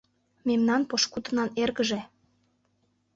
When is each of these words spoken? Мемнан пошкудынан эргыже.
Мемнан 0.47 0.81
пошкудынан 0.89 1.49
эргыже. 1.61 2.01